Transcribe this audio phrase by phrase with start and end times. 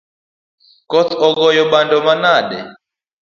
[0.89, 2.57] Koth ogoyo bando manade?